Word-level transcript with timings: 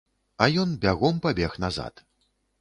А 0.45 0.47
ён 0.63 0.69
бягом 0.85 1.19
пабег 1.27 1.61
назад. 1.65 2.05